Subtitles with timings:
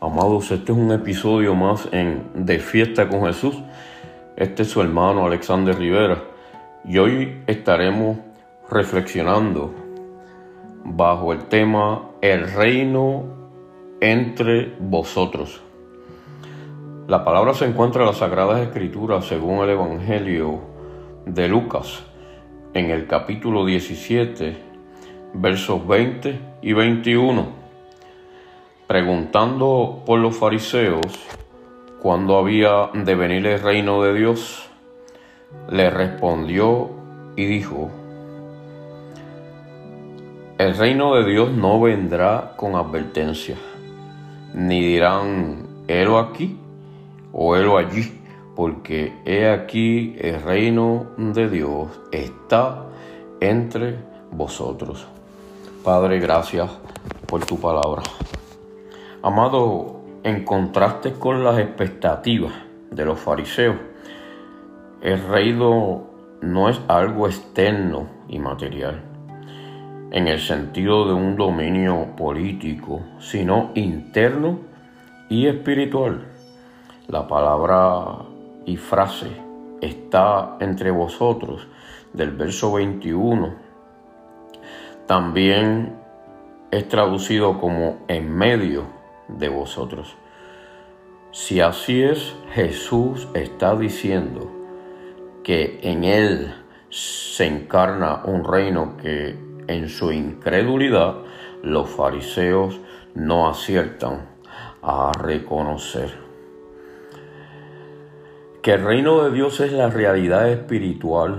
[0.00, 3.56] Amados, este es un episodio más en De Fiesta con Jesús.
[4.36, 6.22] Este es su hermano Alexander Rivera.
[6.84, 8.16] Y hoy estaremos
[8.70, 9.74] reflexionando
[10.84, 13.24] bajo el tema El reino
[14.00, 15.60] entre vosotros.
[17.08, 20.60] La palabra se encuentra en las Sagradas Escrituras según el Evangelio
[21.26, 22.04] de Lucas,
[22.72, 24.62] en el capítulo 17,
[25.34, 27.67] versos 20 y 21
[28.88, 31.06] preguntando por los fariseos
[32.00, 34.66] cuándo había de venir el reino de Dios,
[35.70, 36.88] le respondió
[37.36, 37.90] y dijo,
[40.56, 43.56] el reino de Dios no vendrá con advertencia,
[44.54, 46.58] ni dirán, helo aquí
[47.30, 48.18] o helo allí,
[48.56, 52.86] porque he aquí el reino de Dios está
[53.40, 53.98] entre
[54.32, 55.06] vosotros.
[55.84, 56.70] Padre, gracias
[57.26, 58.02] por tu palabra.
[59.20, 62.52] Amado, en contraste con las expectativas
[62.92, 63.74] de los fariseos,
[65.00, 66.04] el reino
[66.40, 69.02] no es algo externo y material,
[70.12, 74.60] en el sentido de un dominio político, sino interno
[75.28, 76.28] y espiritual.
[77.08, 78.18] La palabra
[78.66, 79.32] y frase
[79.80, 81.66] está entre vosotros
[82.12, 83.52] del verso 21.
[85.06, 85.96] También
[86.70, 88.97] es traducido como en medio
[89.28, 90.16] de vosotros.
[91.30, 94.50] Si así es, Jesús está diciendo
[95.44, 96.54] que en Él
[96.90, 101.16] se encarna un reino que en su incredulidad
[101.62, 102.80] los fariseos
[103.14, 104.26] no aciertan
[104.82, 106.12] a reconocer.
[108.62, 111.38] Que el reino de Dios es la realidad espiritual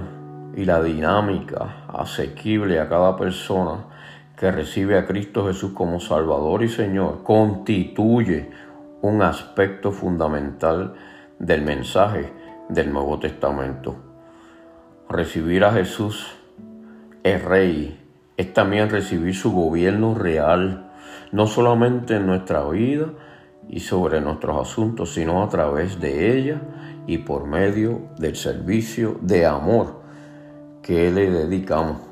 [0.56, 3.86] y la dinámica asequible a cada persona
[4.40, 8.50] que recibe a Cristo Jesús como Salvador y Señor constituye
[9.02, 10.94] un aspecto fundamental
[11.40, 12.32] del mensaje
[12.70, 13.98] del Nuevo Testamento.
[15.10, 16.38] Recibir a Jesús,
[17.24, 18.00] el Rey,
[18.38, 20.90] es también recibir su gobierno real,
[21.34, 23.08] no solamente en nuestra vida
[23.68, 26.62] y sobre nuestros asuntos, sino a través de ella
[27.08, 30.00] y por medio del servicio de amor
[30.82, 32.09] que le dedicamos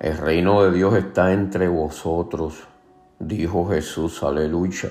[0.00, 2.66] el reino de Dios está entre vosotros,
[3.18, 4.88] dijo Jesús, aleluya.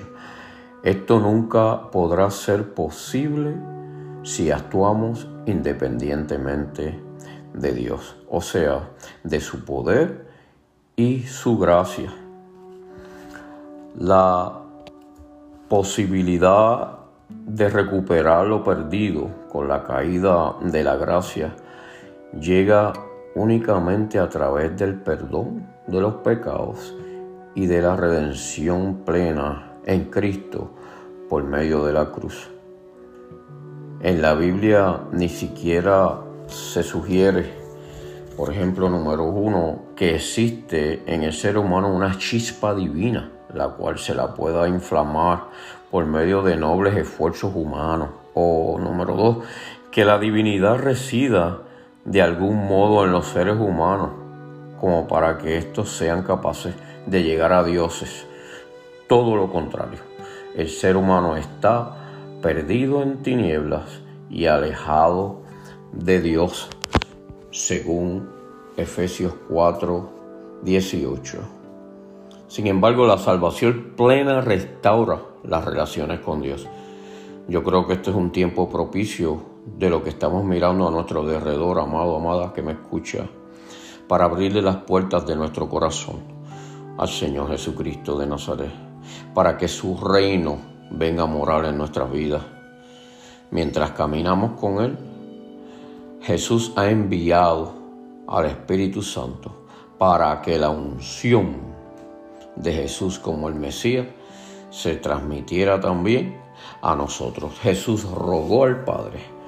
[0.84, 3.56] Esto nunca podrá ser posible
[4.22, 7.00] si actuamos independientemente
[7.52, 8.90] de Dios, o sea,
[9.24, 10.28] de su poder
[10.94, 12.12] y su gracia.
[13.98, 14.60] La
[15.68, 21.56] posibilidad de recuperar lo perdido con la caída de la gracia
[22.38, 22.92] llega
[23.34, 26.94] únicamente a través del perdón de los pecados
[27.54, 30.70] y de la redención plena en Cristo
[31.28, 32.50] por medio de la cruz.
[34.00, 37.52] En la Biblia ni siquiera se sugiere,
[38.36, 43.98] por ejemplo, número uno, que existe en el ser humano una chispa divina, la cual
[43.98, 45.48] se la pueda inflamar
[45.90, 48.08] por medio de nobles esfuerzos humanos.
[48.32, 49.36] O número dos,
[49.90, 51.58] que la divinidad resida
[52.04, 54.10] de algún modo en los seres humanos,
[54.80, 56.74] como para que estos sean capaces
[57.06, 58.26] de llegar a dioses.
[59.08, 59.98] Todo lo contrario,
[60.56, 61.96] el ser humano está
[62.42, 64.00] perdido en tinieblas
[64.30, 65.42] y alejado
[65.92, 66.68] de Dios,
[67.50, 68.30] según
[68.76, 70.10] Efesios 4,
[70.62, 71.38] 18.
[72.48, 76.66] Sin embargo, la salvación plena restaura las relaciones con Dios.
[77.48, 81.24] Yo creo que este es un tiempo propicio de lo que estamos mirando a nuestro
[81.24, 83.28] derredor, amado, amada, que me escucha,
[84.08, 86.16] para abrirle las puertas de nuestro corazón
[86.98, 88.72] al Señor Jesucristo de Nazaret,
[89.34, 90.58] para que su reino
[90.90, 92.42] venga a morar en nuestras vidas.
[93.50, 94.98] Mientras caminamos con Él,
[96.22, 97.72] Jesús ha enviado
[98.26, 99.66] al Espíritu Santo
[99.98, 101.56] para que la unción
[102.56, 104.06] de Jesús como el Mesías
[104.70, 106.40] se transmitiera también
[106.82, 107.58] a nosotros.
[107.60, 109.39] Jesús rogó al Padre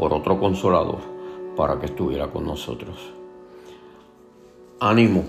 [0.00, 1.00] por otro consolador
[1.54, 3.12] para que estuviera con nosotros.
[4.80, 5.24] Ánimo,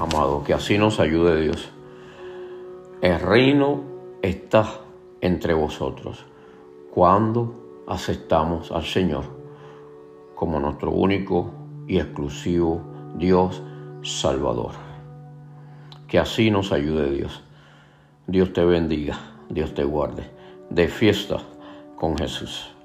[0.00, 1.68] amado, que así nos ayude Dios.
[3.02, 3.82] El reino
[4.22, 4.80] está
[5.20, 6.24] entre vosotros
[6.94, 9.24] cuando aceptamos al Señor
[10.34, 11.50] como nuestro único
[11.86, 12.80] y exclusivo
[13.18, 13.62] Dios
[14.00, 14.72] Salvador.
[16.08, 17.42] Que así nos ayude Dios.
[18.26, 19.18] Dios te bendiga,
[19.50, 20.30] Dios te guarde.
[20.70, 21.36] De fiesta
[21.98, 22.75] con Jesús.